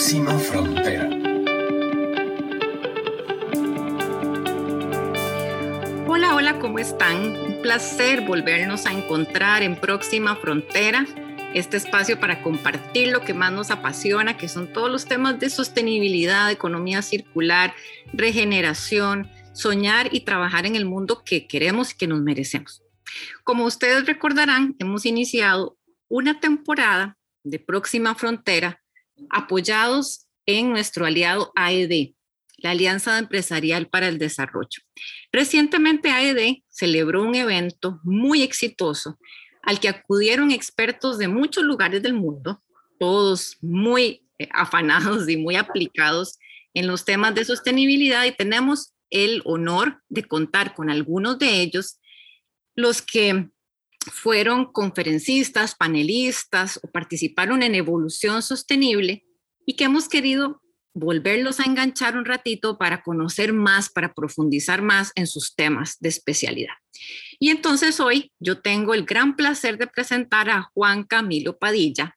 [0.00, 1.10] Próxima Frontera.
[6.06, 7.36] Hola, hola, ¿cómo están?
[7.38, 11.06] Un placer volvernos a encontrar en Próxima Frontera,
[11.52, 15.50] este espacio para compartir lo que más nos apasiona, que son todos los temas de
[15.50, 17.74] sostenibilidad, economía circular,
[18.14, 22.82] regeneración, soñar y trabajar en el mundo que queremos y que nos merecemos.
[23.44, 25.76] Como ustedes recordarán, hemos iniciado
[26.08, 28.79] una temporada de Próxima Frontera
[29.28, 32.14] apoyados en nuestro aliado AED,
[32.58, 34.82] la Alianza Empresarial para el Desarrollo.
[35.32, 39.18] Recientemente AED celebró un evento muy exitoso
[39.62, 42.62] al que acudieron expertos de muchos lugares del mundo,
[42.98, 46.38] todos muy eh, afanados y muy aplicados
[46.74, 51.98] en los temas de sostenibilidad y tenemos el honor de contar con algunos de ellos,
[52.76, 53.50] los que
[54.06, 59.24] fueron conferencistas, panelistas o participaron en Evolución Sostenible
[59.66, 65.12] y que hemos querido volverlos a enganchar un ratito para conocer más, para profundizar más
[65.14, 66.74] en sus temas de especialidad.
[67.38, 72.16] Y entonces hoy yo tengo el gran placer de presentar a Juan Camilo Padilla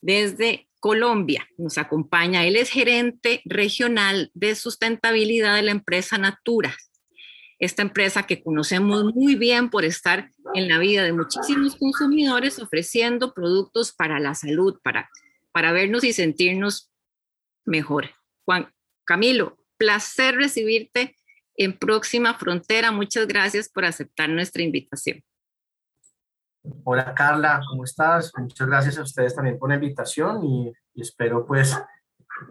[0.00, 1.48] desde Colombia.
[1.56, 6.76] Nos acompaña, él es gerente regional de sustentabilidad de la empresa Natura,
[7.64, 13.32] esta empresa que conocemos muy bien por estar en la vida de muchísimos consumidores ofreciendo
[13.32, 15.08] productos para la salud, para,
[15.52, 16.92] para vernos y sentirnos
[17.64, 18.10] mejor.
[18.44, 18.72] Juan
[19.04, 21.16] Camilo, placer recibirte
[21.56, 22.92] en Próxima Frontera.
[22.92, 25.22] Muchas gracias por aceptar nuestra invitación.
[26.84, 28.32] Hola Carla, ¿cómo estás?
[28.38, 31.76] Muchas gracias a ustedes también por la invitación y, espero pues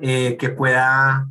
[0.02, 1.28] eh, que pueda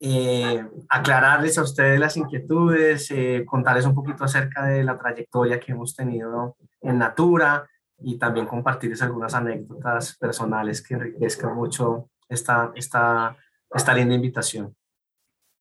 [0.00, 5.72] eh, aclararles a ustedes las inquietudes, eh, contarles un poquito acerca de la trayectoria que
[5.72, 7.68] hemos tenido en Natura
[8.00, 13.36] y también compartirles algunas anécdotas personales que enriquezcan mucho esta, esta,
[13.74, 14.74] esta linda invitación.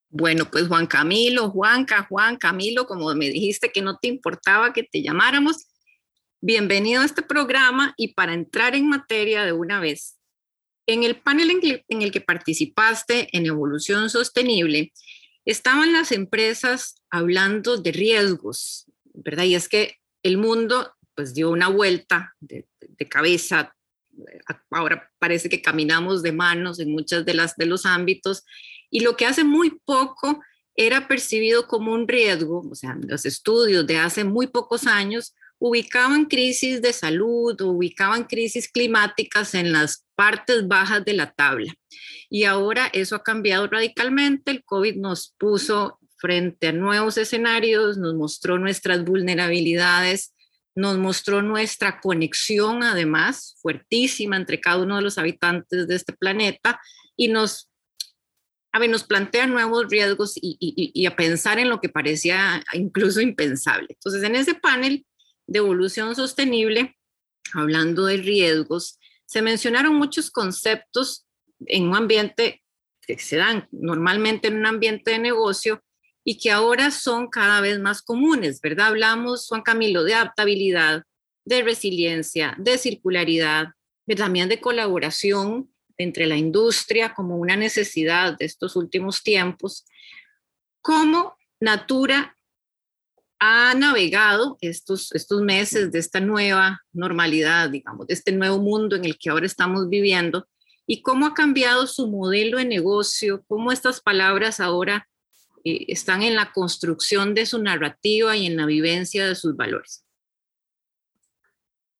[0.09, 4.83] Bueno, pues Juan Camilo, Juanca, Juan Camilo, como me dijiste que no te importaba que
[4.83, 5.67] te llamáramos,
[6.39, 10.16] bienvenido a este programa y para entrar en materia de una vez,
[10.87, 14.93] en el panel en, el que participaste en Evolución Sostenible,
[15.45, 19.43] estaban las empresas hablando de riesgos, ¿verdad?
[19.43, 22.65] Y es que el mundo pues dio una vuelta de,
[23.09, 23.75] cabeza.
[24.71, 28.43] Ahora parece que caminamos de manos en muchas de las de los ámbitos
[28.89, 30.41] y lo que hace muy poco
[30.75, 36.25] era percibido como un riesgo, o sea, los estudios de hace muy pocos años ubicaban
[36.25, 41.73] crisis de salud, ubicaban crisis climáticas en las partes bajas de la tabla.
[42.29, 44.51] Y ahora eso ha cambiado radicalmente.
[44.51, 50.33] El COVID nos puso frente a nuevos escenarios, nos mostró nuestras vulnerabilidades,
[50.75, 56.79] nos mostró nuestra conexión además fuertísima entre cada uno de los habitantes de este planeta
[57.15, 57.69] y nos,
[58.71, 63.21] a ver, nos plantea nuevos riesgos y, y a pensar en lo que parecía incluso
[63.21, 63.87] impensable.
[63.89, 65.03] Entonces, en ese panel
[65.47, 66.97] de evolución sostenible,
[67.53, 71.25] hablando de riesgos, se mencionaron muchos conceptos
[71.65, 72.63] en un ambiente
[73.01, 75.81] que se dan normalmente en un ambiente de negocio
[76.23, 78.87] y que ahora son cada vez más comunes, ¿verdad?
[78.87, 81.03] Hablamos, Juan Camilo, de adaptabilidad,
[81.45, 83.69] de resiliencia, de circularidad,
[84.15, 89.85] también de colaboración entre la industria como una necesidad de estos últimos tiempos.
[90.81, 92.36] ¿Cómo Natura
[93.39, 99.05] ha navegado estos, estos meses de esta nueva normalidad, digamos, de este nuevo mundo en
[99.05, 100.47] el que ahora estamos viviendo
[100.85, 105.07] y cómo ha cambiado su modelo de negocio, cómo estas palabras ahora
[105.63, 110.05] eh, están en la construcción de su narrativa y en la vivencia de sus valores.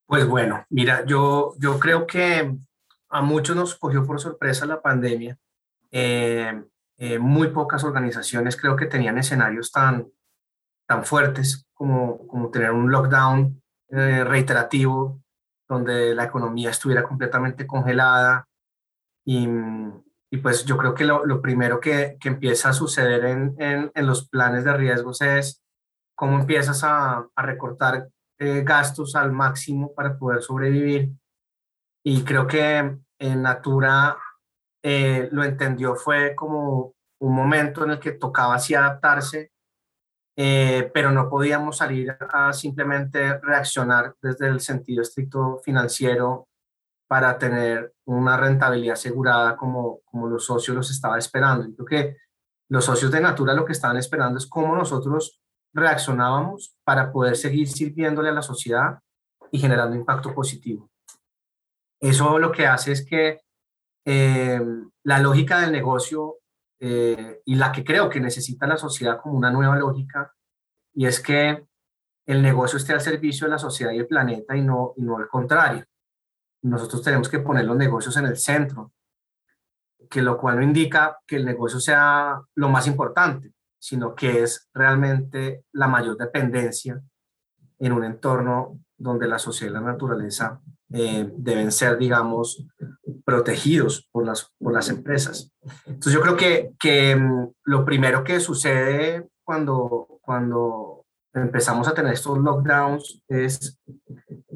[0.06, 2.56] Pues bueno, mira, yo, yo creo que
[3.09, 5.38] a muchos nos cogió por sorpresa la pandemia.
[5.92, 6.64] Eh,
[6.97, 10.08] eh, muy pocas organizaciones creo que tenían escenarios tan,
[10.88, 15.22] tan fuertes como, como tener un lockdown eh, reiterativo
[15.68, 18.46] donde la economía estuviera completamente congelada.
[19.26, 19.47] Y,
[20.32, 24.08] y pues yo creo que lo, lo primero que, que, empieza a suceder en, en,
[24.08, 25.61] los planes de riesgos es
[26.16, 28.08] cómo empiezas a, a recortar
[28.40, 31.11] eh, gastos al máximo para poder sobrevivir.
[32.06, 34.17] Y creo que en Natura
[34.84, 39.52] eh, lo entendió fue como un momento en el que tocaba así adaptarse
[40.39, 46.47] eh, pero no podíamos salir a simplemente reaccionar desde el sentido estricto financiero
[47.07, 51.67] para tener una rentabilidad asegurada como, como los socios los estaban esperando.
[51.67, 52.17] Yo creo que
[52.69, 55.41] los socios de Natura lo que estaban esperando es cómo nosotros
[55.73, 58.99] reaccionábamos para poder seguir sirviéndole a la sociedad
[59.51, 60.89] y generando impacto positivo.
[61.99, 63.41] Eso lo que hace es que
[64.05, 64.61] eh,
[65.03, 66.36] la lógica del negocio
[66.79, 70.34] eh, y la que creo que necesita la sociedad como una nueva lógica,
[70.94, 71.66] y es que
[72.26, 75.18] el negocio esté al servicio de la sociedad y el planeta y no, y no
[75.18, 75.85] al contrario.
[76.64, 78.91] Nosotros tenemos que poner los negocios en el centro,
[80.09, 84.70] que lo cual no indica que el negocio sea lo más importante, sino que es
[84.73, 87.02] realmente la mayor dependencia
[87.80, 90.62] en un entorno donde la sociedad y la naturaleza
[90.93, 92.66] eh, deben ser, digamos,
[93.25, 95.51] protegidos por las, por las empresas.
[95.85, 102.13] Entonces yo creo que, que mm, lo primero que sucede cuando, cuando empezamos a tener
[102.13, 103.78] estos lockdowns es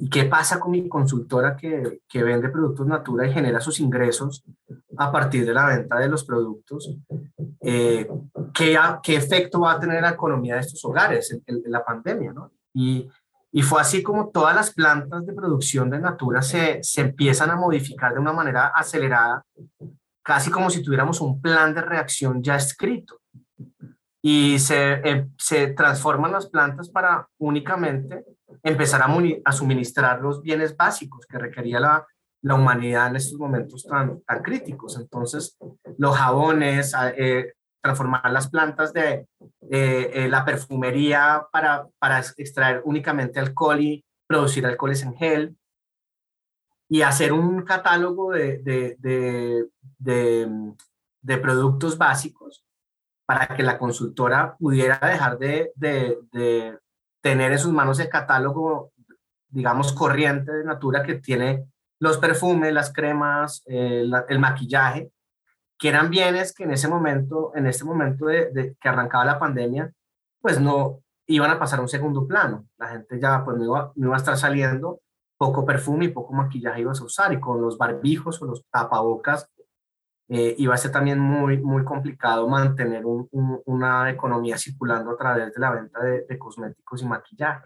[0.09, 4.43] qué pasa con mi consultora que, que vende productos Natura y genera sus ingresos
[4.97, 6.95] a partir de la venta de los productos.
[7.59, 8.09] Eh,
[8.53, 12.33] ¿qué, ¿Qué efecto va a tener la economía de estos hogares en, en la pandemia?
[12.33, 12.51] ¿no?
[12.73, 13.09] Y,
[13.51, 17.57] y fue así como todas las plantas de producción de Natura se, se empiezan a
[17.57, 19.44] modificar de una manera acelerada,
[20.24, 23.19] casi como si tuviéramos un plan de reacción ya escrito.
[24.24, 28.24] Y se, eh, se transforman las plantas para únicamente
[28.63, 32.06] empezar a, suministrar los bienes básicos que requería la,
[32.44, 34.98] la humanidad en estos momentos tan, tan críticos.
[34.98, 35.57] Entonces,
[35.98, 39.27] los jabones, eh, transformar las plantas de
[39.69, 45.57] eh, la perfumería para, para extraer únicamente alcohol y producir alcoholes en gel.
[46.87, 50.73] Y hacer un catálogo de, de, de,
[51.21, 52.65] de, productos básicos
[53.25, 55.71] para que la consultora pudiera dejar de,
[57.21, 58.91] tener en sus manos el catálogo,
[59.47, 61.65] digamos, corriente de Natura que tiene
[61.99, 65.11] los perfumes, las cremas, eh, el maquillaje,
[65.81, 69.91] que eran bienes que en ese momento, en este momento de, que arrancaba la pandemia,
[70.39, 72.67] pues no iban a pasar a un segundo plano.
[72.77, 75.01] La gente ya pues no iba, no iba a estar saliendo,
[75.37, 79.49] poco perfume y poco maquillaje ibas a usar y con los barbijos o los tapabocas
[80.29, 85.59] eh, iba a ser también muy, muy complicado mantener una economía circulando a través de
[85.59, 87.65] la venta de, cosméticos y maquillaje.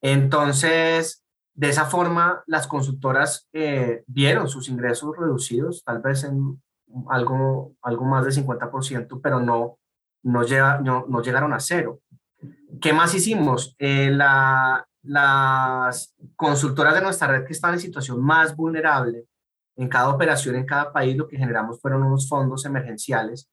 [0.00, 1.24] Entonces,
[1.54, 6.60] de esa forma, las consultoras eh, vieron sus ingresos reducidos, tal vez en
[7.08, 9.78] algo, algo más del 50%, pero no,
[10.22, 12.00] no, llega, no, no llegaron a cero.
[12.80, 13.74] ¿Qué más hicimos?
[13.78, 19.26] Eh, la, las consultoras de nuestra red que están en situación más vulnerable,
[19.76, 23.50] en cada operación, en cada país, lo que generamos fueron unos fondos emergenciales.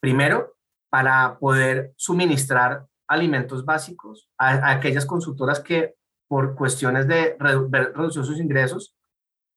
[0.00, 0.56] Primero,
[0.90, 5.94] para poder suministrar alimentos básicos a, aquellas consultoras que
[6.28, 8.96] por cuestiones de reducir sus ingresos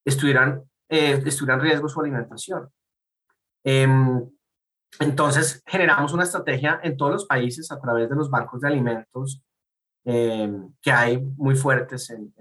[0.05, 2.69] estuvieran, eh, estuvieran riesgo su alimentación.
[3.69, 4.25] Em,
[5.01, 9.43] entonces, generamos una estrategia en todos los países a través de los bancos de alimentos
[10.05, 12.33] em, que hay muy fuertes en,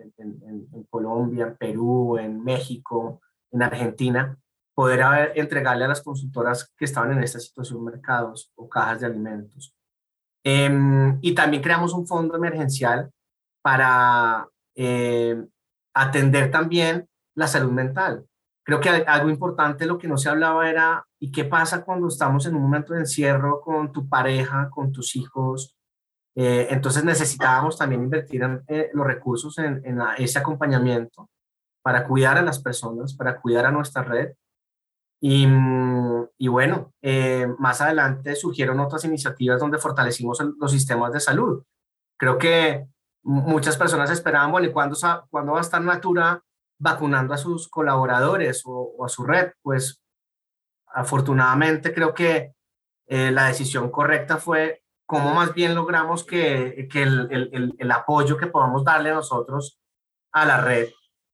[0.88, 3.20] Colombia, en Perú, en México,
[3.50, 4.38] en Argentina,
[4.72, 9.74] poder entregarle a las consultoras que estaban en esta situación mercados o cajas de alimentos.
[10.44, 13.10] Em, y también creamos un fondo emergencial
[13.62, 14.48] para
[15.92, 18.24] atender también la salud mental.
[18.66, 22.44] Creo que algo importante, lo que no se hablaba era ¿Y qué pasa cuando estamos
[22.46, 25.74] en un momento de encierro con tu pareja, con tus hijos?
[26.34, 29.82] Eh, entonces necesitábamos también invertir en, eh, los recursos en,
[30.18, 31.30] ese acompañamiento
[31.82, 34.34] para cuidar a las personas, para cuidar a nuestra red.
[35.20, 41.20] Y, mm, y bueno, eh, más adelante surgieron otras iniciativas donde fortalecimos los sistemas de
[41.20, 41.62] salud.
[42.18, 42.86] Creo que
[43.22, 44.96] muchas personas esperaban, bueno, ¿y cuándo,
[45.30, 46.42] cuándo va a estar Natura
[46.78, 49.52] vacunando a sus colaboradores o, o a su red?
[49.62, 50.02] Pues
[50.86, 52.54] afortunadamente creo que
[53.06, 58.36] eh, la decisión correcta fue cómo más bien logramos que, que el, el, el, apoyo
[58.36, 59.78] que podamos darle nosotros
[60.32, 60.88] a la red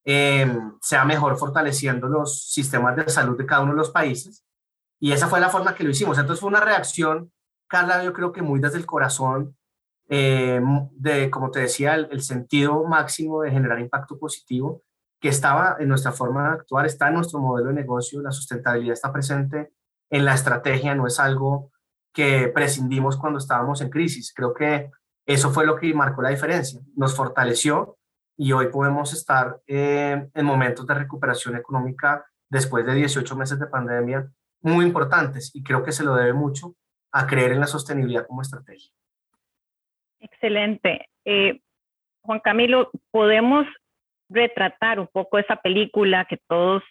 [0.05, 0.47] eh,
[0.81, 4.45] sea mejor fortaleciendo los sistemas de salud de cada uno de los países.
[5.01, 6.19] Y esa fue la forma que lo hicimos.
[6.19, 7.33] Entonces fue una reacción,
[7.67, 9.57] Carla, yo creo que muy desde el corazón,
[10.09, 10.61] eh,
[10.93, 14.83] de, como te decía, el, el, sentido máximo de generar impacto positivo
[15.23, 18.95] que estaba en nuestra forma de actuar, está en nuestro modelo de negocio, la sustentabilidad
[18.95, 19.73] está presente
[20.11, 21.71] en la estrategia, no es algo
[22.13, 24.35] que prescindimos cuando estábamos en crisis.
[24.35, 24.91] Creo que
[25.25, 27.99] eso fue lo que marcó la diferencia, nos fortaleció
[28.37, 33.69] y hoy podemos estar eh, en momentos de recuperación económica después de 18 meses de
[33.69, 34.29] pandemia
[34.61, 36.75] muy importantes y creo que se lo debe mucho
[37.13, 38.91] a creer en la sostenibilidad como estrategia.
[40.19, 41.09] Excelente.
[41.25, 41.61] Eh,
[42.23, 43.67] Juan Camilo, podemos
[44.33, 46.83] retratar un poco esa película que todos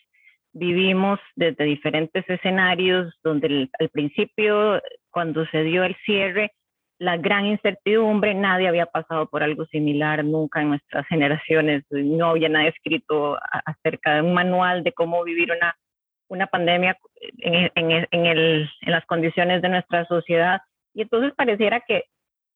[0.53, 6.51] vivimos desde diferentes escenarios, donde al principio, cuando se dio el cierre,
[7.01, 12.47] la gran incertidumbre, nadie había pasado por algo similar nunca en nuestras generaciones, no había
[12.47, 15.75] nada escrito acerca de un manual de cómo vivir una,
[16.27, 16.97] una pandemia
[17.39, 20.61] en, en, el, en, las condiciones de nuestra sociedad.
[20.93, 22.03] Y entonces pareciera que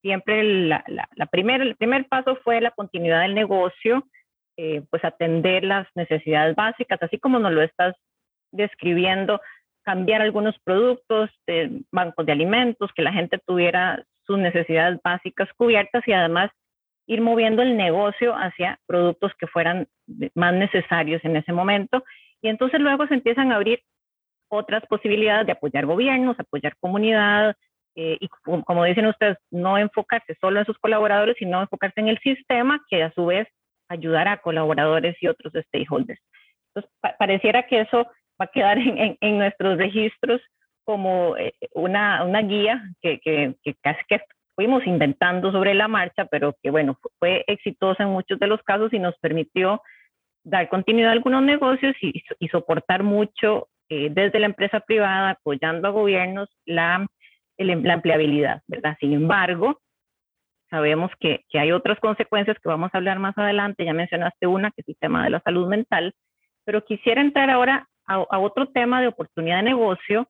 [0.00, 4.06] siempre la, la, la el primer paso fue la continuidad del negocio,
[4.56, 7.94] eh, pues atender las necesidades básicas, así como nos lo estás
[8.52, 9.40] describiendo,
[9.82, 16.06] cambiar algunos productos, de bancos de alimentos, que la gente tuviera sus necesidades básicas cubiertas
[16.06, 16.50] y además
[17.06, 19.86] ir moviendo el negocio hacia productos que fueran
[20.34, 22.04] más necesarios en ese momento.
[22.42, 23.80] Y entonces luego se empiezan a abrir
[24.48, 27.56] otras posibilidades de apoyar gobiernos, apoyar comunidad,
[27.94, 32.18] eh, y como, dicen ustedes, no enfocarse solo en sus colaboradores, sino enfocarse en el
[32.18, 33.48] sistema que a su vez
[33.88, 36.20] ayudará a colaboradores y otros stakeholders.
[36.74, 38.06] Entonces, pareciera que eso
[38.40, 40.40] va a quedar en, en, nuestros registros
[40.84, 44.20] como eh, una, una guía que, que, que, casi que
[44.54, 48.92] fuimos inventando sobre la marcha, pero que bueno, fue exitosa en muchos de los casos
[48.92, 49.82] y nos permitió
[50.44, 55.88] dar continuidad a algunos negocios y, y soportar mucho eh, desde la empresa privada, apoyando
[55.88, 57.06] a gobiernos, la,
[57.58, 58.96] la empleabilidad, ¿verdad?
[58.98, 59.80] Sin embargo,
[60.70, 64.70] sabemos que, que, hay otras consecuencias que vamos a hablar más adelante, ya mencionaste una,
[64.70, 66.14] que es el tema de la salud mental,
[66.64, 70.28] pero quisiera entrar ahora a, a otro tema de oportunidad de negocio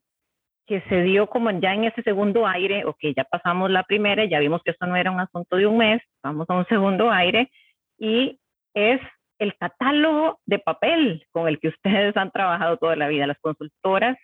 [0.67, 4.25] que se dio como ya en ese segundo aire, o que ya pasamos la primera,
[4.25, 7.11] ya vimos que esto no era un asunto de un mes, vamos a un segundo
[7.11, 7.51] aire,
[7.99, 8.39] y
[8.75, 9.01] es
[9.39, 14.19] el catálogo de papel con el que ustedes han trabajado toda la vida, las consultoras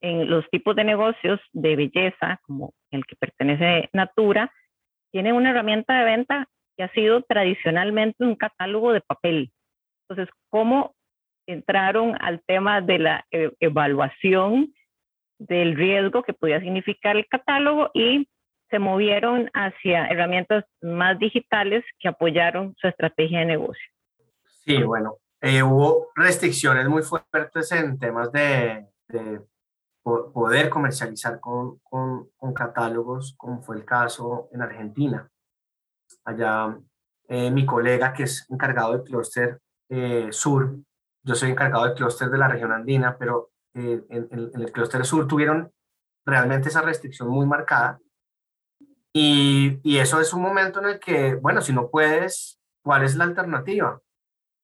[0.00, 4.50] en los tipos de negocios de belleza, como el que pertenece Natura,
[5.12, 9.52] tienen una herramienta de venta que ha sido tradicionalmente un catálogo de papel.
[10.08, 10.94] Entonces, ¿cómo
[11.46, 14.72] entraron al tema de la eh, evaluación
[15.38, 18.28] del riesgo que podía significar el catálogo y
[18.70, 23.84] se movieron hacia herramientas más digitales que apoyaron su estrategia de negocio?
[24.64, 29.40] Sí, bueno, eh, hubo restricciones muy fuertes en temas de, de
[30.02, 35.30] poder comercializar con, con, con, catálogos, como fue el caso en Argentina.
[36.24, 36.78] Allá
[37.28, 40.76] eh, mi colega, que es encargado del clúster eh, sur,
[41.22, 45.28] yo soy encargado del clúster de la región andina, pero en, en, el clúster sur
[45.28, 45.70] tuvieron
[46.24, 48.00] realmente esa restricción muy marcada.
[49.12, 53.16] Y, y, eso es un momento en el que, bueno, si no puedes, ¿cuál es
[53.16, 54.00] la alternativa?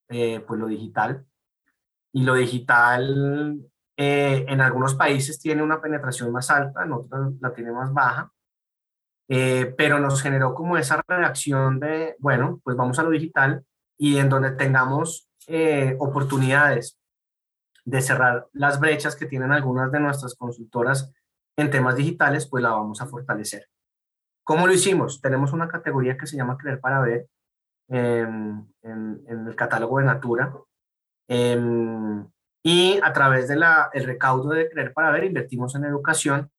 [0.09, 1.27] Eh, pues lo digital.
[2.13, 3.61] Y lo digital
[3.97, 8.31] eh, en algunos países tiene una penetración más alta, en otros la tiene más baja.
[9.29, 13.65] Eh, pero nos generó como esa reacción de, bueno, pues vamos a lo digital
[13.99, 15.29] y en donde tengamos
[15.99, 16.99] oportunidades
[17.85, 21.13] de cerrar las brechas que tienen algunas de nuestras consultoras
[21.57, 23.69] en temas digitales, pues la vamos a fortalecer.
[24.45, 25.21] ¿Cómo lo hicimos?
[25.21, 27.29] Tenemos una categoría que se llama Creer para Ver,
[27.89, 30.53] en, en, el catálogo de Natura.
[31.29, 32.27] Em,
[32.67, 36.51] y a través del el recaudo de Creer para Ver, invertimos en educación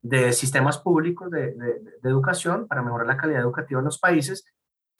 [0.00, 4.44] de sistemas públicos de, de, educación para mejorar la calidad educativa en los países.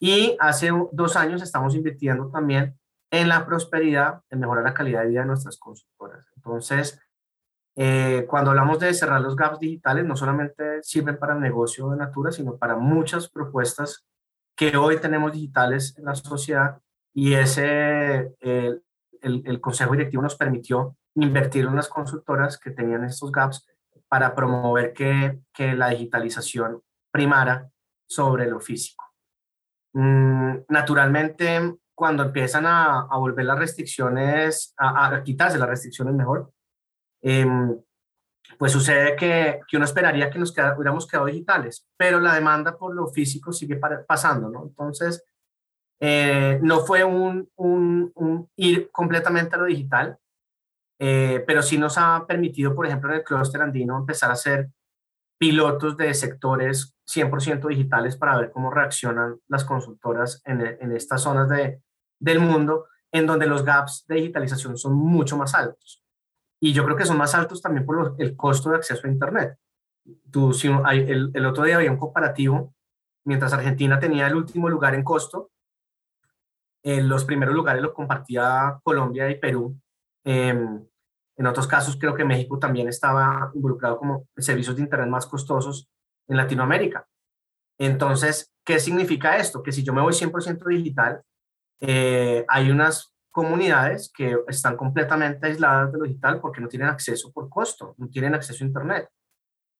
[0.00, 2.76] Y hace dos años estamos invirtiendo también
[3.12, 6.26] en la prosperidad, en mejorar la calidad de vida de nuestras consultoras.
[6.34, 7.00] Entonces,
[7.76, 11.96] eh, cuando hablamos de cerrar los gaps digitales, no solamente sirven para el negocio de
[11.96, 14.04] Natura, sino para muchas propuestas
[14.56, 16.80] que hoy tenemos digitales en la sociedad
[17.14, 18.34] y ese,
[19.22, 23.66] el, Consejo Directivo nos permitió invertir en las consultoras que tenían estos gaps
[24.08, 27.70] para promover que, que la digitalización primara
[28.06, 29.04] sobre lo físico.
[29.92, 36.52] Mm, naturalmente, cuando empiezan a, a volver las restricciones, a, quitarse las restricciones mejor,
[37.22, 37.46] eh,
[38.58, 42.94] pues sucede que, que uno esperaría que nos hubiéramos quedado digitales, pero la demanda por
[42.94, 44.64] lo físico sigue pasando, ¿no?
[44.64, 45.24] Entonces,
[46.00, 47.48] eh, no fue un,
[48.56, 50.18] ir completamente a lo digital,
[50.98, 54.70] eh, pero sí nos ha permitido, por ejemplo, en el clúster andino empezar a hacer
[55.38, 61.80] pilotos de sectores 100% digitales para ver cómo reaccionan las consultoras en, estas zonas de,
[62.18, 66.00] del mundo en donde los gaps de digitalización son mucho más altos
[66.60, 69.56] y yo creo que son más altos también por el costo de acceso a Internet.
[70.30, 72.74] Tú, si el, otro día había un comparativo,
[73.24, 75.50] mientras Argentina tenía el último lugar en costo,
[76.82, 79.78] en los primeros lugares lo compartía Colombia y Perú.
[80.24, 80.84] Em,
[81.36, 85.88] en otros casos creo que México también estaba involucrado como servicios de Internet más costosos
[86.28, 87.06] en Latinoamérica.
[87.78, 89.62] Entonces, ¿qué significa esto?
[89.62, 91.22] Que si yo me voy 100% digital,
[91.80, 97.32] eh, hay unas comunidades que están completamente aisladas de lo digital porque no tienen acceso
[97.32, 99.08] por costo, no tienen acceso a Internet.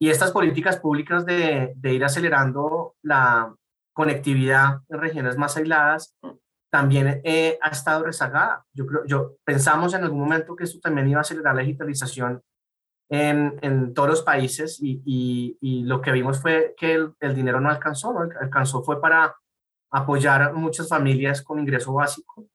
[0.01, 3.55] Y estas políticas públicas de, de ir acelerando la
[3.93, 6.17] conectividad en regiones más aisladas
[6.71, 8.65] también eh, ha estado rezagada.
[8.73, 12.43] Yo creo, yo pensamos en algún momento que esto también iba a acelerar la digitalización
[13.09, 15.03] en, en todos los países y,
[15.61, 18.21] y, lo que vimos fue que el, el dinero no alcanzó, ¿no?
[18.41, 19.35] alcanzó fue para
[19.91, 22.47] apoyar a muchas familias con ingreso básico,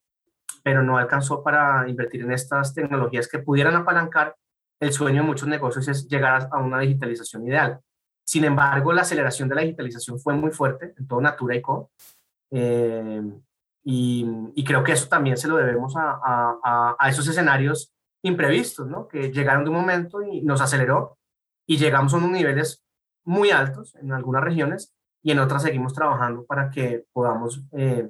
[0.63, 4.35] pero no alcanzó para invertir en estas tecnologías que pudieran apalancar
[4.79, 7.79] el sueño de muchos negocios es llegar a una digitalización ideal.
[8.25, 11.91] Sin embargo, la aceleración de la digitalización fue muy fuerte en todo Natura y Co.
[12.51, 13.21] Eh,
[13.87, 19.07] y, creo que eso también se lo debemos a, a, a, esos escenarios imprevistos, ¿no?
[19.07, 21.19] que llegaron de un momento y nos aceleró
[21.67, 22.83] y llegamos a unos niveles
[23.25, 28.09] muy altos en algunas regiones y en otras seguimos trabajando para que podamos eh,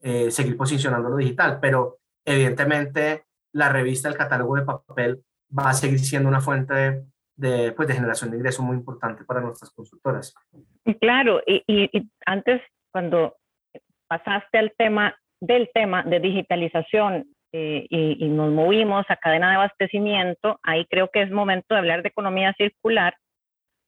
[0.00, 1.58] eh, seguir posicionando lo digital.
[1.60, 5.24] Pero evidentemente la revista, el catálogo de papel
[5.56, 9.40] va a seguir siendo una fuente de, pues, de generación de ingresos muy importante para
[9.40, 10.34] nuestras consultoras.
[11.00, 12.60] Claro, y, y, antes
[12.92, 13.36] cuando
[14.10, 20.58] pasaste al tema del tema de digitalización eh, y, nos movimos a cadena de abastecimiento,
[20.62, 23.14] ahí creo que es momento de hablar de economía circular,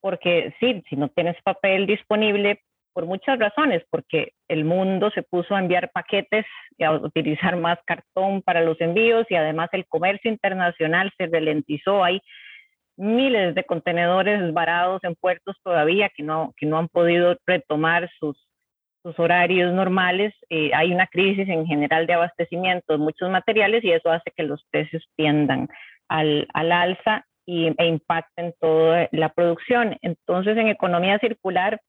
[0.00, 2.60] porque sí, si no tienes papel disponible,
[2.92, 6.44] por muchas razones, porque el mundo se puso a enviar paquetes
[6.76, 12.04] y a utilizar más cartón para los envíos y además el comercio internacional se ralentizó.
[12.04, 12.20] Hay
[12.98, 18.36] miles de contenedores varados en puertos todavía que no, que no han podido retomar sus,
[19.02, 20.34] sus horarios normales.
[20.48, 24.44] Eh, hay una crisis en general de abastecimiento de muchos materiales y eso hace que
[24.44, 25.68] los precios tiendan
[26.08, 29.96] al, al alza y, e impacten toda la producción.
[30.02, 31.80] Entonces, en economía circular,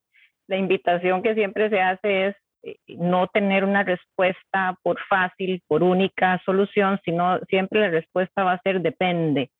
[0.48, 5.82] la invitación que siempre se hace es eh, no tener una respuesta por fácil, por
[5.82, 9.50] única solución, sino siempre la respuesta va a ser depende.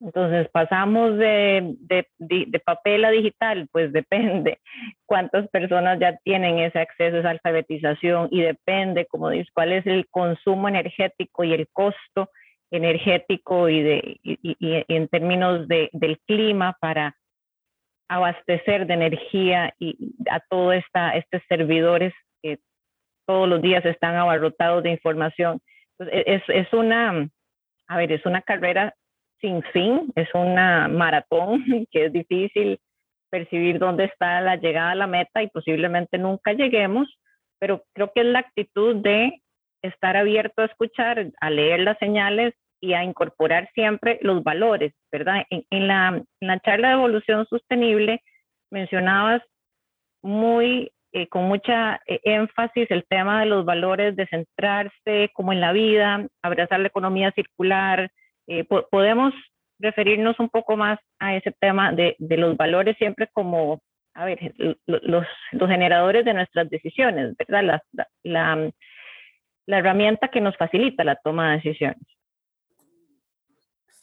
[0.00, 1.76] Entonces, pasamos de,
[2.18, 4.58] de, papel a digital, pues depende
[5.06, 10.08] cuántas personas ya tienen ese acceso, esa alfabetización y depende, como dices, cuál es el
[10.08, 12.30] consumo energético y el costo
[12.70, 17.16] energético y, de, y, y en términos de, del clima para
[18.10, 22.58] abastecer de energía y a todos estos servidores que
[23.24, 25.60] todos los días están abarrotados de información.
[25.98, 27.28] Es, es, una,
[27.86, 28.94] a ver, es una carrera
[29.40, 32.78] sin fin, es una maratón que es difícil
[33.30, 37.08] percibir dónde está la llegada a la meta y posiblemente nunca lleguemos,
[37.58, 39.40] pero creo que es la actitud de
[39.82, 45.44] estar abierto a escuchar, a leer las señales y a incorporar siempre los valores, ¿verdad?
[45.50, 46.24] En, la,
[46.64, 48.22] charla de evolución sostenible
[48.70, 49.42] mencionabas
[50.22, 55.60] muy, eh, con mucha eh, énfasis el tema de los valores de centrarse como en
[55.60, 58.10] la vida, abrazar la economía circular.
[58.46, 59.32] Eh, podemos
[59.78, 63.80] referirnos un poco más a ese tema de, los valores siempre como,
[64.14, 64.54] a ver,
[64.86, 67.80] los, generadores de nuestras decisiones, ¿verdad?
[68.22, 68.70] La,
[69.66, 72.02] la, herramienta que nos facilita la toma de decisiones.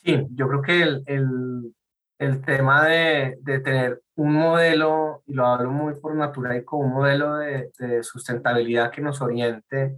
[0.03, 1.73] Sí, yo creo que el,
[2.17, 6.93] el, tema de, de, tener un modelo, y lo hablo muy por natural, como un
[6.93, 9.97] modelo de, de sustentabilidad que nos oriente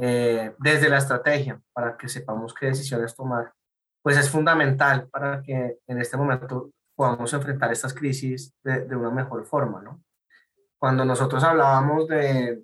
[0.00, 3.52] eh, desde la estrategia para que sepamos qué decisiones tomar,
[4.02, 9.10] pues es fundamental para que en este momento podamos enfrentar estas crisis de, de una
[9.10, 10.02] mejor forma, ¿no?
[10.78, 12.62] Cuando nosotros hablábamos de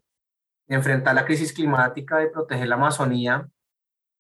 [0.69, 3.49] enfrentar la crisis climática, de proteger la Amazonía,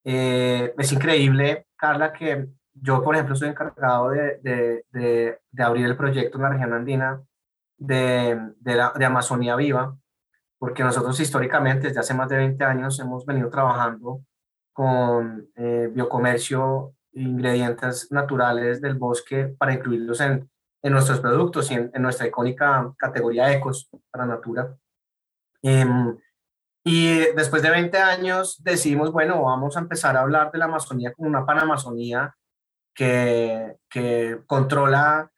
[0.04, 4.84] eh, es increíble, Carla, que yo, por ejemplo, soy encargado de, de,
[5.50, 7.22] de, abrir el proyecto en la región andina
[7.78, 9.96] de, la, de Amazonía Viva,
[10.58, 14.22] porque nosotros históricamente, desde hace más de 20 años, hemos venido trabajando
[14.72, 20.48] con eh, biocomercio, ingredientes naturales del bosque para incluirlos en,
[20.82, 24.76] nuestros productos y en, nuestra icónica categoría Ecos para Natura.
[25.62, 25.86] Eh,
[26.84, 31.14] y después de 20 años decidimos, bueno, vamos a empezar a hablar de la Amazonía
[31.14, 32.36] como una panamazonía
[32.94, 35.30] que, que controla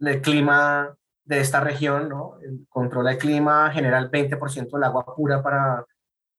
[0.00, 2.38] el clima de esta región, ¿no?
[2.68, 5.84] Controla el clima, genera el 20% del agua pura para,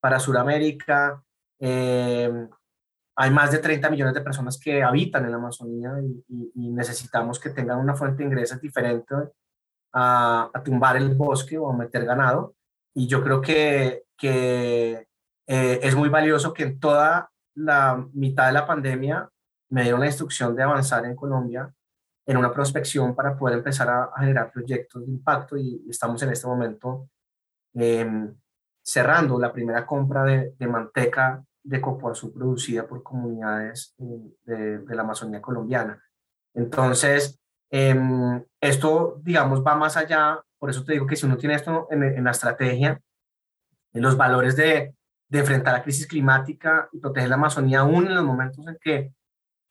[0.00, 1.22] para Sudamérica.
[1.58, 2.48] Eh,
[3.20, 7.38] hay más de 30 millones de personas que habitan en la Amazonía y, y, necesitamos
[7.38, 9.14] que tengan una fuente de ingresos diferente
[9.92, 12.54] a, a, tumbar el bosque o a meter ganado.
[12.94, 15.08] Y yo creo que que
[15.46, 19.28] eh, es muy valioso que en toda la mitad de la pandemia
[19.70, 21.72] me dieron la instrucción de avanzar en Colombia
[22.26, 26.46] en una prospección para poder empezar a, generar proyectos de impacto y estamos en este
[26.46, 27.08] momento
[27.72, 28.32] em,
[28.82, 35.40] cerrando la primera compra de, manteca de copoazú producida por comunidades eh, de, la Amazonía
[35.40, 36.02] colombiana.
[36.54, 41.54] Entonces, em, esto, digamos, va más allá, por eso te digo que si uno tiene
[41.54, 43.00] esto en, en la estrategia,
[43.92, 44.94] los valores de,
[45.28, 49.14] de enfrentar la crisis climática y proteger la Amazonía, aún en los momentos en que,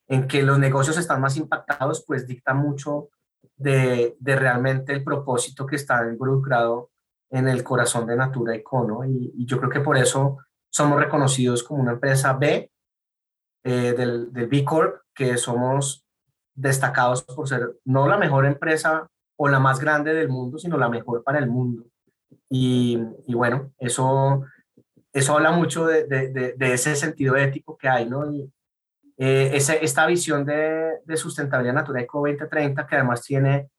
[0.07, 3.09] en que los negocios están más impactados, pues dicta mucho
[3.57, 6.91] de, de realmente el propósito que está involucrado
[7.29, 9.03] en el corazón de Natura y Cono.
[9.05, 10.37] Y, y, yo creo que por eso
[10.69, 12.71] somos reconocidos como una empresa B
[13.63, 16.05] eh, del, del B Corp, que somos
[16.53, 20.89] destacados por ser no la mejor empresa o la más grande del mundo, sino la
[20.89, 21.85] mejor para el mundo.
[22.49, 24.43] Y, y bueno, eso,
[25.13, 28.31] eso habla mucho de, de, de, ese sentido ético que hay, ¿no?
[28.31, 28.51] Y,
[29.21, 33.69] eh, ese, esta visión de, de sustentabilidad natural Eco 2030, que además tiene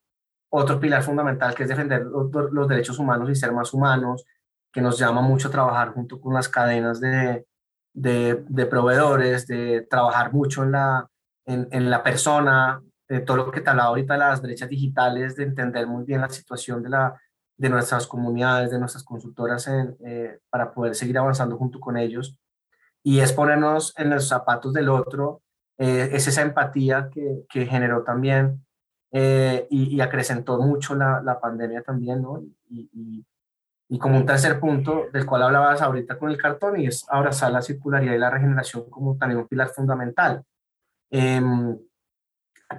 [0.49, 4.23] otro pilar fundamental, que es defender los, los, derechos humanos y ser más humanos,
[4.71, 7.45] que nos llama mucho trabajar junto con las cadenas de,
[7.93, 11.07] de, de proveedores, de trabajar mucho en la,
[11.45, 15.35] en, en la persona, de todo lo que te hablaba ahorita de las brechas digitales,
[15.35, 17.19] de entender muy bien la situación de, la,
[17.57, 22.37] de nuestras comunidades, de nuestras consultoras, en, eh, para poder seguir avanzando junto con ellos.
[23.03, 25.41] Y es ponernos en los zapatos del otro,
[25.77, 28.65] eh, es esa empatía que, que generó también
[29.11, 32.41] eh, y, y, acrecentó mucho la, la pandemia también, ¿no?
[32.69, 33.25] Y, y,
[33.91, 37.51] y, como un tercer punto del cual hablabas ahorita con el cartón, y es abrazar
[37.51, 40.43] la circularidad y la regeneración como también un pilar fundamental.
[41.11, 41.41] Eh,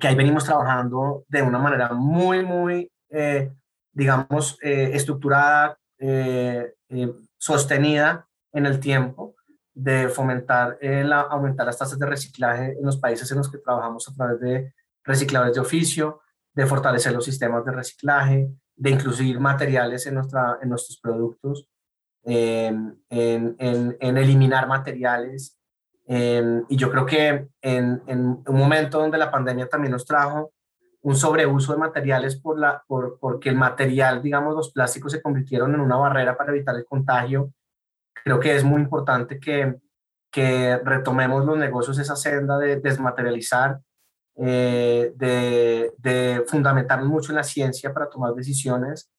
[0.01, 3.53] que ahí venimos trabajando de una manera muy, muy, eh,
[3.92, 9.35] digamos, eh, estructurada, eh, eh, sostenida en el tiempo,
[9.75, 14.07] de fomentar, la, aumentar las tasas de reciclaje en los países en los que trabajamos
[14.07, 16.20] a través de recicladores de oficio,
[16.55, 21.66] de fortalecer los sistemas de reciclaje, de incluir materiales en, nuestra, en nuestros productos,
[22.24, 25.58] en, en, eliminar materiales,
[26.06, 30.52] y yo creo que en, en, un momento donde la pandemia también nos trajo
[31.02, 35.74] un sobreuso de materiales por la, por, porque el material, digamos, los plásticos se convirtieron
[35.74, 37.52] en una barrera para evitar el contagio,
[38.24, 39.80] creo que es muy importante que,
[40.30, 43.80] que retomemos los negocios esa senda de desmaterializar,
[44.37, 49.11] eh, de, de fundamentarnos mucho en la ciencia para tomar decisiones,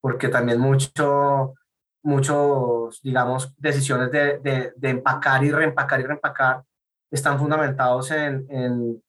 [0.00, 1.54] porque también mucho
[2.02, 6.62] muchos, digamos, decisiones de, de, de, empacar y reempacar y reempacar
[7.10, 9.02] están fundamentados en, en,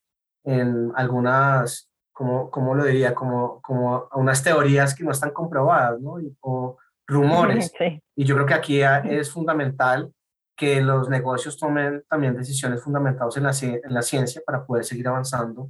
[0.44, 6.20] en algunas, como, como lo diría, como, como unas teorías que no están comprobadas, ¿no?
[6.20, 7.72] Y, o rumores.
[7.78, 8.02] Sí.
[8.16, 10.14] Y yo creo que aquí es fundamental
[10.56, 15.08] que los negocios tomen también decisiones fundamentadas en la, en la ciencia para poder seguir
[15.08, 15.70] avanzando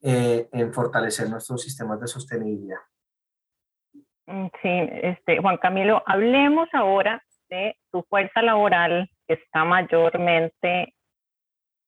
[0.00, 2.78] eh, en fortalecer nuestros sistemas de sostenibilidad.
[4.26, 4.68] Mm, sí,
[5.02, 10.94] este, Juan Camilo, hablemos ahora de tu fuerza laboral que está mayormente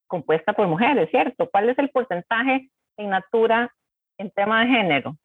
[0.07, 1.49] compuesta por mujeres, ¿cierto?
[1.51, 3.73] ¿Cuál es el porcentaje en Natura
[4.19, 5.17] en tema de género?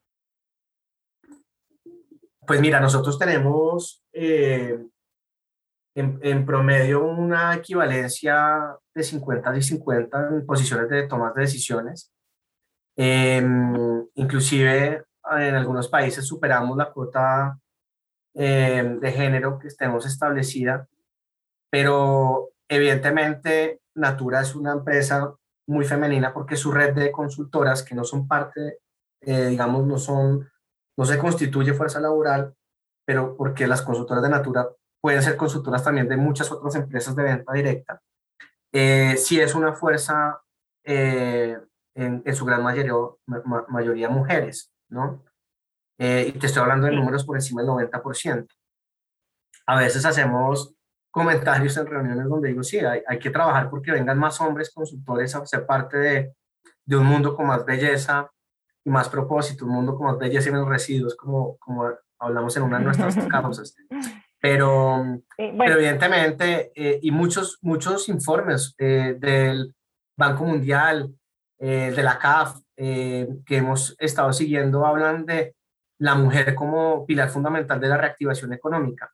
[2.47, 4.79] Pues mira, nosotros tenemos eh,
[5.95, 12.11] en, en, promedio una equivalencia de 50 y 50 en posiciones de toma de decisiones.
[12.97, 13.41] Eh,
[14.15, 17.57] inclusive en algunos países superamos la cuota
[18.33, 20.87] eh, de género que estemos establecida,
[21.71, 25.33] pero evidentemente Natura es una empresa
[25.67, 28.79] muy femenina porque su red de consultoras que no son parte,
[29.21, 30.49] eh, digamos, no son,
[30.97, 32.53] no se constituye fuerza laboral,
[33.05, 34.67] pero porque las consultoras de Natura
[35.01, 38.01] pueden ser consultoras también de muchas otras empresas de venta directa,
[38.71, 40.41] eh, sí es una fuerza
[40.83, 41.57] eh,
[41.95, 42.93] en, en, su gran mayoría,
[43.25, 44.71] ma, mayoría mujeres.
[44.89, 45.23] ¿no?
[45.97, 48.47] Eh, y te estoy hablando de números por encima del 90%.
[49.67, 50.73] A veces hacemos
[51.11, 55.35] comentarios en reuniones donde digo, sí, hay, hay que trabajar porque vengan más hombres consultores
[55.35, 56.35] a ser parte de,
[56.85, 58.31] de, un mundo con más belleza
[58.83, 62.63] y más propósito, un mundo con más belleza y menos residuos, como, como hablamos en
[62.63, 63.75] una de nuestras causas.
[64.41, 65.03] Pero,
[65.37, 65.57] sí, bueno.
[65.65, 69.75] pero evidentemente, eh, y muchos, muchos informes eh, del
[70.17, 71.13] Banco Mundial,
[71.59, 75.55] eh, de la CAF, eh, que hemos estado siguiendo hablan de
[75.97, 79.11] la mujer como pilar fundamental de la reactivación económica.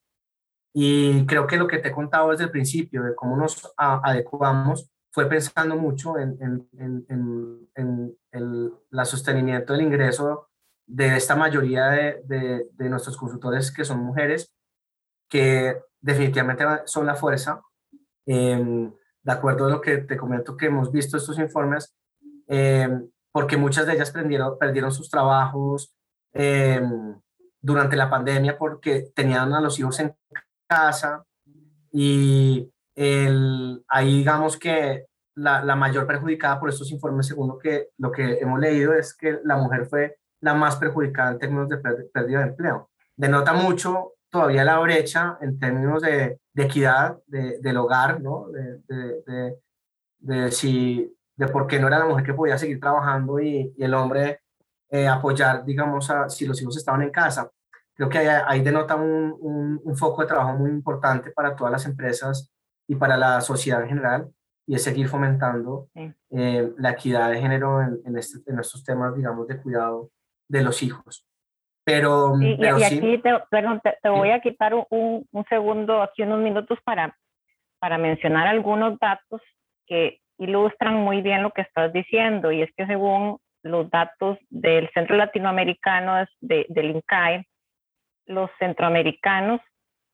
[0.71, 4.91] Y creo que lo que te he contado desde el principio, de cómo nos adecuamos,
[5.11, 10.49] fue pensando mucho en, en, en, en el la sostenimiento del ingreso
[10.85, 14.53] de esta mayoría de, de, de, nuestros consultores que son mujeres,
[16.02, 17.62] definitivamente son la fuerza.
[18.26, 18.91] Eh,
[19.26, 21.95] de acuerdo a lo que te comento que hemos visto estos informes,
[22.48, 22.88] eh,
[23.32, 25.95] porque muchas de ellas perdieron, sus trabajos
[26.32, 26.80] eh,
[27.60, 30.15] durante la pandemia porque tenían a los hijos en
[30.67, 31.26] casa
[31.91, 32.71] y
[33.88, 38.38] ahí digamos que la, la, mayor perjudicada por estos informes, según lo que, lo que
[38.39, 42.50] hemos leído, es que la mujer fue la más perjudicada en términos de pérdida de
[42.50, 42.89] empleo.
[43.17, 48.48] Denota mucho todavía la brecha en términos de, de equidad de, del hogar, ¿no?
[48.50, 49.56] De,
[50.19, 53.84] de, si, de por qué no era la mujer que podía seguir trabajando y, y
[53.84, 54.41] el hombre
[54.89, 57.50] eh, apoyar, digamos, a, si los hijos estaban en casa.
[57.93, 61.71] Creo que ahí, ahí denota un, un, un, foco de trabajo muy importante para todas
[61.71, 62.52] las empresas
[62.88, 64.30] y para la sociedad en general,
[64.67, 65.88] y es seguir fomentando
[66.30, 70.10] eh, la equidad de género en, en, este, en, estos temas, digamos, de cuidado
[70.50, 71.26] de los hijos.
[71.86, 76.02] Pero, y, pero y aquí te, perdón, te, te, voy a quitar un, un segundo,
[76.02, 77.15] aquí unos minutos para,
[77.80, 79.39] para mencionar algunos datos
[79.86, 84.89] que ilustran muy bien lo que estás diciendo, y es que según los datos del
[84.93, 87.48] Centro Latinoamericano de, del INCAE,
[88.26, 89.62] los centroamericanos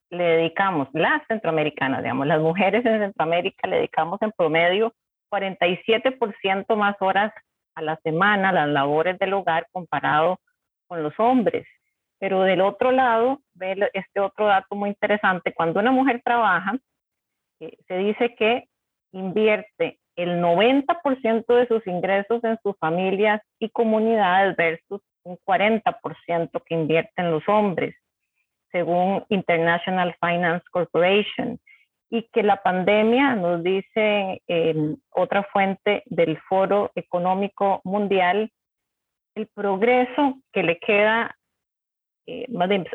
[0.09, 4.93] le dedicamos, las centroamericanas, digamos, las mujeres en Centroamérica le dedicamos en promedio
[5.31, 7.33] 47% más horas
[7.75, 10.37] a la semana a las labores del hogar comparado
[10.91, 11.65] con los hombres.
[12.19, 16.73] Pero del otro lado, ve este otro dato muy interesante, cuando una mujer trabaja,
[17.61, 18.65] eh, se dice que
[19.13, 26.75] invierte el 90% de sus ingresos en sus familias y comunidades versus un 40% que
[26.75, 27.95] invierten los hombres,
[28.73, 31.57] según International Finance Corporation.
[32.09, 38.51] Y que la pandemia, nos dice eh, otra fuente del Foro Económico Mundial,
[39.35, 41.35] el progreso que le queda,
[42.27, 42.45] eh,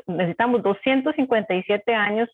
[0.06, 2.28] necesitamos 257 años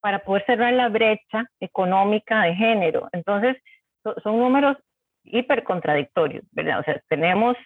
[0.00, 3.08] para poder cerrar la brecha económica de género.
[3.12, 3.56] Entonces,
[4.22, 4.76] son números
[5.24, 6.80] hiper contradictorios, ¿verdad?
[6.80, 7.56] O sea, tenemos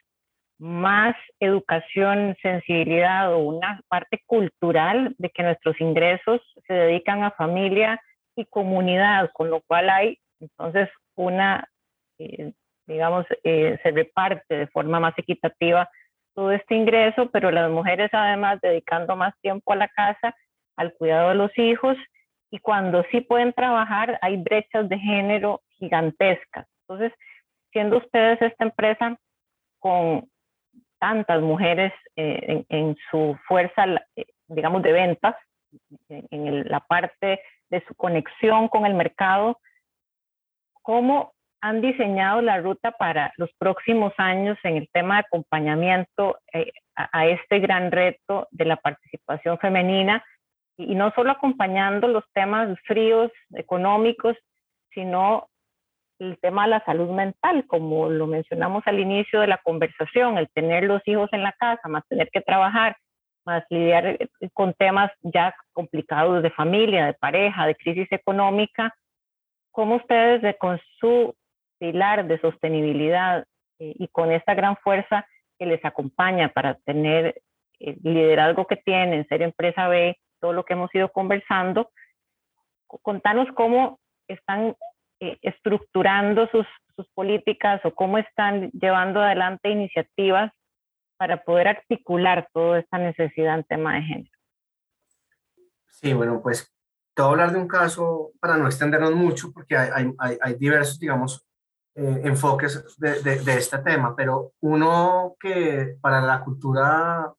[0.58, 8.00] más educación, sensibilidad o una parte cultural de que nuestros ingresos se dedican a familia
[8.36, 11.68] y comunidad, con lo cual hay entonces una,
[12.18, 12.52] eh,
[12.86, 15.88] digamos, eh, se reparte de forma más equitativa
[16.34, 20.36] todo este ingreso, pero las mujeres además dedicando más tiempo a la casa,
[20.76, 21.96] al cuidado de los hijos,
[22.50, 26.66] y cuando sí pueden trabajar hay brechas de género gigantescas.
[26.82, 27.12] Entonces,
[27.72, 29.16] siendo ustedes esta empresa
[29.78, 30.28] con
[30.98, 35.36] tantas mujeres eh, en, en, su fuerza, eh, digamos, de ventas,
[36.08, 39.58] en, en la parte de su conexión con el mercado,
[40.82, 46.72] ¿cómo han diseñado la ruta para los próximos años en el tema de acompañamiento eh,
[46.94, 50.24] a, a, este gran reto de la participación femenina?
[50.76, 54.36] Y, y no solo acompañando los temas fríos, económicos,
[54.92, 55.48] sino
[56.18, 60.48] el tema de la salud mental, como lo mencionamos al inicio de la conversación, el
[60.50, 62.96] tener los hijos en la casa, más tener que trabajar,
[63.44, 68.94] más lidiar eh, con temas ya complicados de familia, de pareja, de crisis económica,
[69.70, 71.34] ¿cómo ustedes de, con su
[71.78, 73.46] pilar de sostenibilidad
[73.78, 75.26] eh, y con esta gran fuerza
[75.58, 77.42] que les acompaña para tener
[77.78, 81.90] el liderazgo que tienen, ser empresa B, todo lo que hemos ido conversando,
[82.86, 84.76] contanos cómo están
[85.20, 86.66] eh, estructurando sus,
[87.14, 90.50] políticas o cómo están llevando adelante iniciativas
[91.18, 94.30] para poder articular toda esta necesidad en tema de género.
[95.88, 96.74] Sí, bueno, pues
[97.14, 101.46] te hablar de un caso para no extendernos mucho, porque hay, hay, hay diversos, digamos,
[101.98, 107.32] eh, enfoques de, de, este tema, pero uno que para la cultura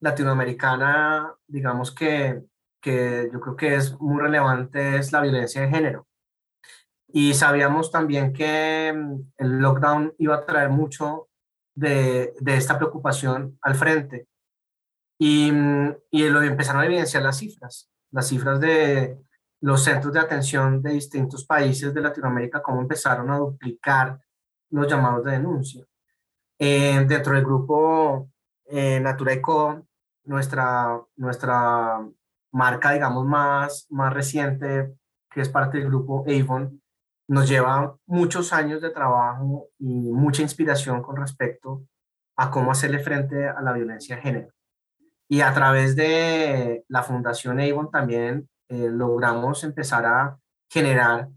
[0.00, 2.40] latinoamericana, digamos que,
[2.80, 6.06] que yo creo que es muy relevante, es la violencia de género.
[7.08, 11.28] Y sabíamos también que mm, el lockdown iba a traer mucho
[11.74, 14.28] de, de esta preocupación al frente.
[15.18, 19.18] Y, mm, y lo empezaron a evidenciar las cifras, las cifras de
[19.64, 24.20] los centros de atención de distintos países de Latinoamérica, cómo empezaron a duplicar
[24.68, 25.86] los llamados de denuncia.
[26.58, 28.28] Eh, dentro del grupo
[28.66, 29.86] eh, Natura Eco,
[30.24, 32.06] nuestra, nuestra
[32.52, 34.98] marca, digamos, más, más reciente,
[35.30, 36.82] que es parte del grupo Avon,
[37.26, 41.86] nos lleva muchos años de trabajo y mucha inspiración con respecto
[42.36, 44.48] a cómo hacerle frente a la violencia de género.
[45.26, 50.38] Y a través de la Fundación Avon también eh, logramos empezar a
[50.70, 51.28] generar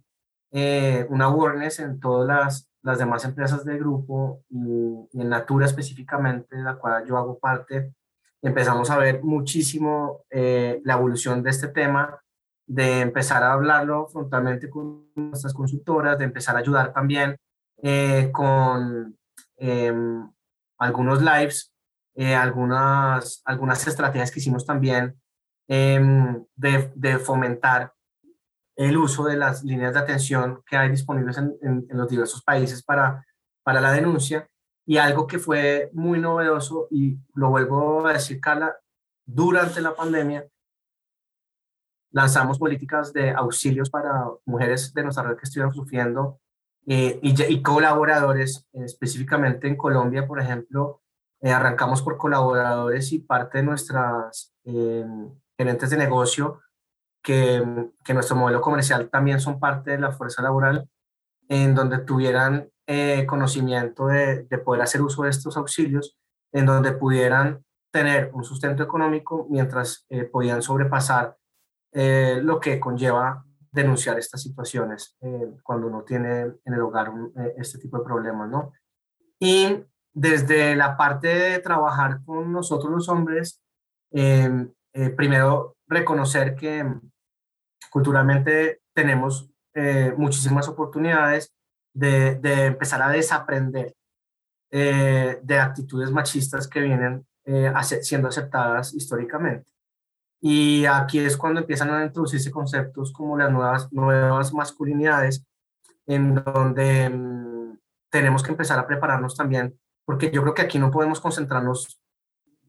[0.51, 6.55] eh, una awareness en todas las, las, demás empresas del grupo y, en Natura específicamente,
[6.55, 7.93] de la cual yo hago parte.
[8.41, 12.19] Empezamos a ver muchísimo eh, la evolución de este tema
[12.65, 17.37] de empezar a hablarlo frontalmente con nuestras consultoras, de empezar a ayudar también
[17.81, 19.17] eh, con
[19.57, 19.93] eh,
[20.77, 21.73] algunos lives,
[22.15, 25.15] algunas, algunas estrategias que hicimos también
[25.67, 27.93] em, de, de, fomentar
[28.75, 32.43] el uso de las líneas de atención que hay disponibles en, en, en los diversos
[32.43, 33.25] países para,
[33.63, 34.47] para la denuncia.
[34.85, 38.75] Y algo que fue muy novedoso, y lo vuelvo a decir, Carla,
[39.25, 40.47] durante la pandemia,
[42.11, 46.39] lanzamos políticas de auxilios para mujeres de nuestra red que estuvieron sufriendo
[46.85, 51.01] eh, y, colaboradores, específicamente en Colombia, por ejemplo,
[51.41, 54.53] eh, arrancamos por colaboradores y parte de nuestras
[55.57, 56.61] gerentes de negocio,
[57.23, 57.63] que,
[58.03, 60.87] que, nuestro modelo comercial también son parte de la fuerza laboral,
[61.49, 62.69] en donde tuvieran
[63.27, 66.17] conocimiento de, de poder hacer uso de estos auxilios,
[66.53, 71.35] en donde pudieran tener un sustento económico mientras eh, podían sobrepasar
[71.91, 77.11] eh, lo que conlleva denunciar estas situaciones eh, cuando uno tiene en el hogar
[77.57, 78.71] este tipo de problemas, ¿no?
[79.39, 83.61] Y desde la parte de trabajar con nosotros los hombres,
[84.97, 86.85] em, primero reconocer que
[87.89, 89.49] culturalmente tenemos
[90.17, 91.53] muchísimas oportunidades
[91.93, 93.93] de, de, empezar a desaprender
[94.71, 99.71] de actitudes machistas que vienen eh, siendo aceptadas históricamente.
[100.41, 105.45] Y aquí es cuando empiezan a introducirse conceptos como las nuevas, nuevas masculinidades,
[106.05, 107.79] en donde mm,
[108.09, 112.01] tenemos que empezar a prepararnos también, porque yo creo que aquí no podemos concentrarnos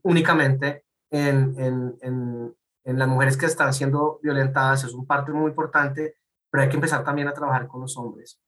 [0.03, 5.51] únicamente en, en, en, en las mujeres que están siendo violentadas, es un parte muy
[5.51, 6.17] importante,
[6.51, 8.41] pero hay que empezar también a trabajar con los hombres.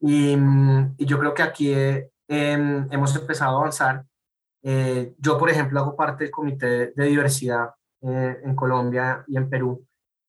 [0.00, 4.04] Y, mm, y yo creo que aquí eh, em, hemos empezado a avanzar
[4.66, 9.50] eh, yo, por ejemplo, hago parte del Comité de Diversidad eh, en Colombia y en
[9.50, 9.86] Perú,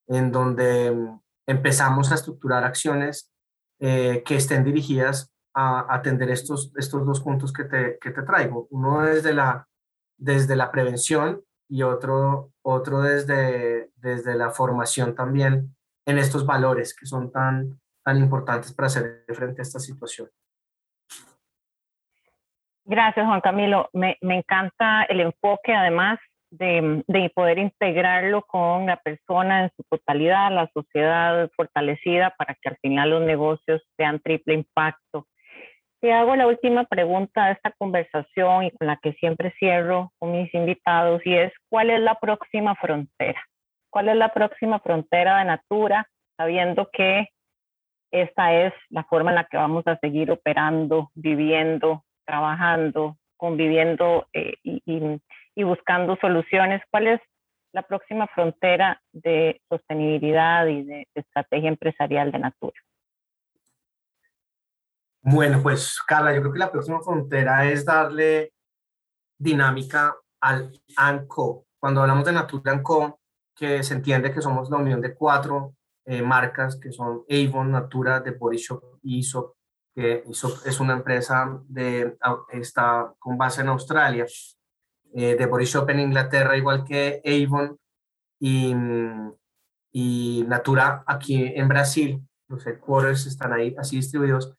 [0.08, 3.32] en donde mm, empezamos a estructurar acciones
[3.80, 8.68] eh, que estén dirigidas a atender estos, estos dos puntos que te, que te traigo.
[8.72, 9.70] Uno desde la,
[10.18, 15.76] desde la prevención y otro, otro desde, desde la formación también
[16.06, 20.30] en estos valores que son tan, tan importantes para hacer frente a esta situación.
[22.86, 23.90] Gracias, Juan Camilo.
[23.94, 26.20] Me, me encanta el enfoque, además,
[26.52, 32.70] de, de, poder integrarlo con la persona en su totalidad, la sociedad fortalecida, para que
[32.70, 35.28] al final los negocios sean triple impacto.
[36.02, 40.32] Te hago la última pregunta de esta conversación y con la que siempre cierro con
[40.34, 43.42] mis invitados, y es, ¿cuál es la próxima frontera?
[43.90, 47.30] ¿Cuál es la próxima frontera de Natura, sabiendo que
[48.12, 54.56] esta es la forma en la que vamos a seguir operando, viviendo, trabajando, conviviendo eh,
[54.64, 56.82] y, buscando soluciones.
[56.90, 57.22] ¿Cuál es
[57.74, 62.80] la próxima frontera de sostenibilidad y de, estrategia empresarial de Natura?
[65.28, 68.54] Bueno, pues Carla, yo creo que la próxima frontera es darle
[69.40, 71.66] dinámica al ANCO.
[71.80, 73.20] Cuando hablamos de Natura ANCO,
[73.56, 75.74] que se entiende que somos la unión de cuatro
[76.06, 79.56] eh, marcas que son Avon, Natura, The Body Shop y Aesop,
[79.96, 80.24] que
[80.66, 82.16] es una empresa de,
[82.52, 84.28] está con base en Australia,
[85.12, 87.76] eh, de Body Shop en Inglaterra, igual que Avon
[88.40, 88.76] y,
[89.92, 92.22] y Natura aquí en Brasil.
[92.48, 94.56] Los headquarters están ahí así distribuidos.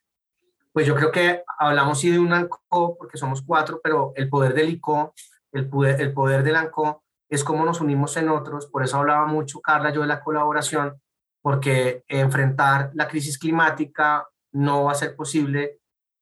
[0.76, 4.52] Pues yo creo que hablamos sí de un ANCO, porque somos cuatro, pero el poder
[4.52, 5.14] del ICO,
[5.52, 8.66] el poder, el poder del ANCO es cómo nos unimos en otros.
[8.66, 11.00] Por eso hablaba mucho Carla, yo de la colaboración,
[11.40, 15.80] porque enfrentar la crisis climática, no va a ser posible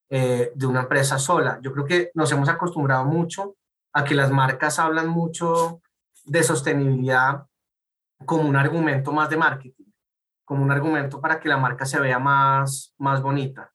[0.08, 1.58] eh, de una empresa sola.
[1.60, 3.56] Yo creo que nos hemos acostumbrado mucho
[3.92, 5.80] a que las marcas hablan mucho
[6.26, 7.44] de sostenibilidad
[8.24, 9.90] como un argumento más de marketing,
[10.44, 13.73] como un argumento para que la marca se vea más, más bonita.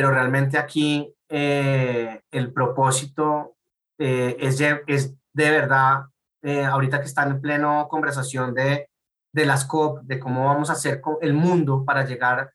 [0.00, 3.56] Pero realmente aquí eh, el propósito
[3.98, 6.06] eh, es, es de verdad,
[6.42, 8.88] ahorita que están en pleno conversación de,
[9.30, 12.50] de las COP, de cómo vamos a hacer el mundo para llegar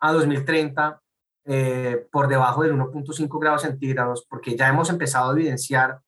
[0.00, 1.02] a 2030
[1.44, 6.00] eh, por debajo del 1.5 grados centígrados, porque ya hemos empezado a evidenciar,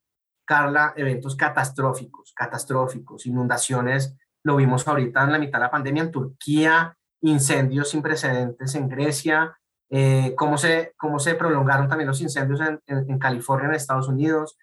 [0.47, 6.13] Carla, eventos catastróficos, catastróficos, inundaciones, lo vimos ahorita en la mitad de la pandemia en
[6.13, 9.55] Turquía, incendios sin precedentes en Grecia,
[9.91, 14.59] eh, cómo, se, cómo se prolongaron también los incendios en, en, California, en Estados Unidos,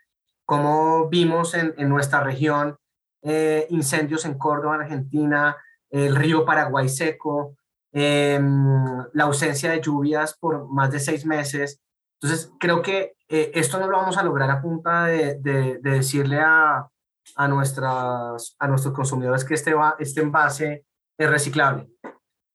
[0.45, 2.77] cómo vimos en, en nuestra región
[3.23, 5.57] eh, incendios en Córdoba, Argentina,
[5.89, 7.55] el río Paraguay seco,
[7.97, 11.79] Em, la ausencia de lluvias por más de seis meses.
[12.19, 16.41] Entonces, creo que eh, esto no lo vamos a lograr a punta de, de, decirle
[16.41, 16.89] a,
[17.37, 20.85] a, nuestras, a nuestros consumidores que este, va, este envase
[21.17, 21.87] es reciclable.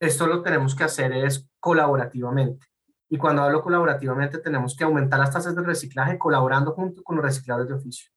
[0.00, 2.66] Esto lo tenemos que hacer es colaborativamente.
[3.08, 7.24] Y cuando hablo colaborativamente, tenemos que aumentar las tasas de reciclaje colaborando junto con los
[7.24, 8.10] recicladores de oficio.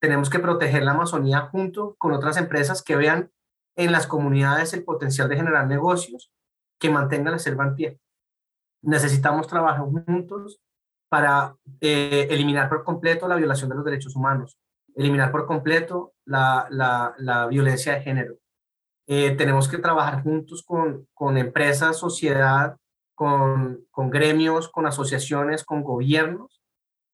[0.00, 3.30] Tenemos que proteger la Amazonía junto con otras empresas que vean
[3.76, 6.32] en las comunidades el potencial de generar negocios
[6.78, 8.00] que mantenga la selva en pie.
[8.82, 10.60] Necesitamos trabajar juntos
[11.08, 14.58] para eh, eliminar por completo la violación de los derechos humanos,
[14.94, 18.36] eliminar por completo la, la, violencia de género,
[19.06, 22.76] Eh, tenemos que trabajar juntos con, con empresas, sociedad,
[23.14, 26.60] con, con, gremios, con asociaciones, con gobiernos,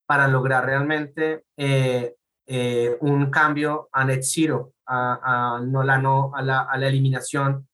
[0.06, 2.16] para lograr realmente eh,
[2.46, 6.88] eh, un cambio a net zero, a, a no, la, no, a, la, a la
[6.88, 7.68] eliminación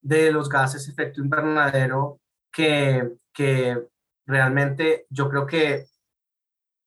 [0.00, 3.86] de los gases efecto invernadero que, que
[4.26, 5.86] realmente yo creo que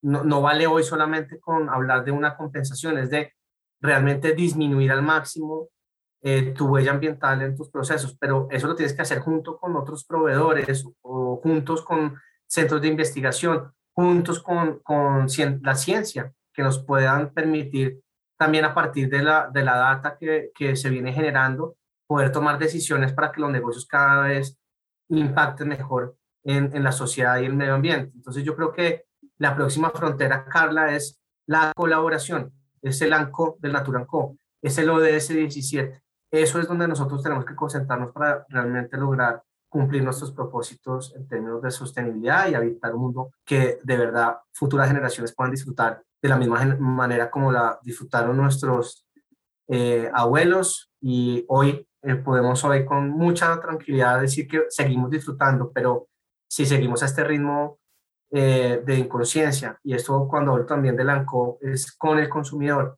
[0.02, 3.34] no, no, vale hoy solamente con hablar de una compensación, es de
[3.80, 5.70] realmente disminuir al máximo
[6.22, 9.76] eh, tu huella ambiental en tus procesos, pero eso lo tienes que hacer junto con
[9.76, 12.16] otros proveedores o juntos con
[12.46, 15.28] centros de investigación, juntos con, con
[15.62, 18.02] la ciencia, que nos puedan permitir
[18.38, 22.60] también a partir de la, de la data que, que se viene generando, poder tomar
[22.60, 24.58] decisiones para que los negocios cada vez
[25.10, 28.12] impacten mejor en, en la sociedad y el medio ambiente.
[28.16, 29.06] Entonces yo creo que
[29.38, 35.30] la próxima frontera, Carla, es la colaboración, es el ANCO del Naturanco, es el ODS
[35.30, 36.01] 17.
[36.32, 41.62] Eso es donde nosotros tenemos que concentrarnos para realmente lograr cumplir nuestros propósitos en términos
[41.62, 46.38] de sostenibilidad y habitar un mundo que de verdad futuras generaciones puedan disfrutar de la
[46.38, 49.06] misma manera como la disfrutaron nuestros
[49.68, 50.92] eh, abuelos.
[51.02, 56.08] Y hoy eh, podemos hoy con mucha tranquilidad decir que seguimos disfrutando, pero
[56.50, 57.80] si seguimos a este ritmo
[58.32, 62.98] eh, de inconsciencia, y esto cuando hablo también del ANCO es con el consumidor,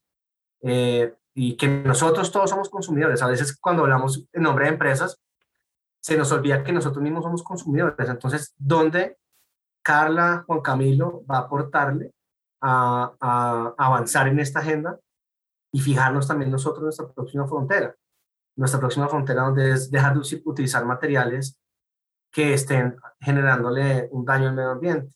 [0.61, 3.21] eh, y que nosotros todos somos consumidores.
[3.21, 5.19] A veces cuando hablamos en nombre de empresas,
[5.99, 8.09] se nos olvida que nosotros mismos somos consumidores.
[8.09, 9.17] Entonces, ¿dónde
[9.81, 12.13] Carla, Juan Camilo va a aportarle
[12.61, 14.99] a, a avanzar en esta agenda
[15.71, 17.95] y fijarnos también nosotros en nuestra próxima frontera?
[18.55, 21.57] Nuestra próxima frontera donde es dejar de utilizar materiales
[22.31, 25.15] que estén generándole un daño al medio ambiente.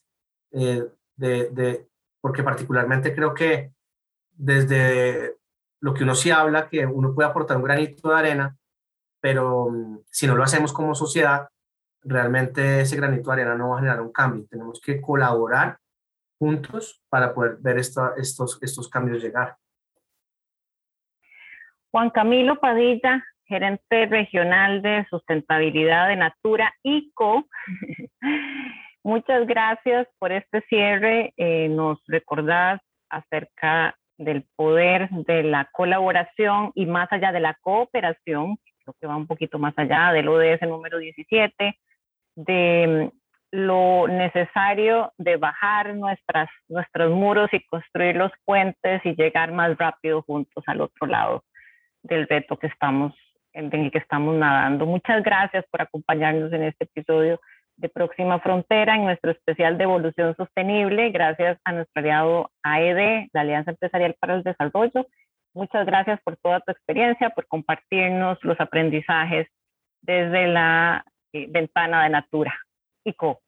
[0.52, 1.88] Eh, de, de,
[2.20, 3.72] porque particularmente creo que
[4.32, 5.36] desde
[5.80, 8.56] lo que uno sí habla, que uno puede aportar un granito de arena,
[9.20, 11.48] pero mm, si no lo hacemos como sociedad,
[12.02, 14.46] realmente ese granito de arena no va a generar un cambio.
[14.48, 15.78] Tenemos que colaborar
[16.38, 19.56] juntos para poder ver esta, estos, estos cambios llegar.
[21.90, 27.48] Juan Camilo Padilla, gerente regional de sustentabilidad de Natura ICO.
[29.02, 31.32] Muchas gracias por este cierre.
[31.36, 38.58] Eh, nos recordás acerca del poder de la colaboración y más allá de la cooperación,
[38.82, 41.78] creo que va un poquito más allá del ODS número 17,
[42.34, 43.18] de mm,
[43.50, 50.22] lo necesario de bajar nuestras, nuestros muros y construir los puentes y llegar más rápido
[50.22, 51.44] juntos al otro lado
[52.02, 53.14] del reto que estamos,
[53.52, 54.84] en el que estamos nadando.
[54.84, 57.40] Muchas gracias por acompañarnos en este episodio
[57.78, 63.40] de Próxima Frontera en nuestro especial de evolución sostenible, gracias a nuestro aliado AED, la
[63.40, 65.06] Alianza Empresarial para el Desarrollo.
[65.54, 69.48] Muchas gracias por toda tu experiencia, por compartirnos los aprendizajes
[70.02, 72.54] desde la eh, ventana de Natura.
[73.04, 73.40] ICO.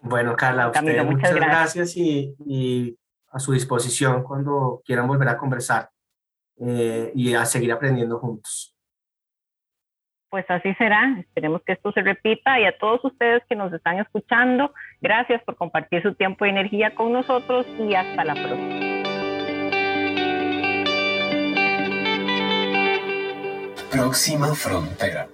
[0.00, 2.98] Bueno, Carla, usted, muchas, gracias, y,
[3.32, 5.88] a su disposición cuando quieran volver a conversar
[6.58, 8.73] eh, y a seguir aprendiendo juntos
[10.34, 11.14] pues así será.
[11.20, 15.54] Esperemos que esto se repita y a todos ustedes que nos están escuchando, gracias por
[15.54, 18.80] compartir su tiempo y energía con nosotros y hasta la próxima.
[23.92, 25.28] Próxima frontera.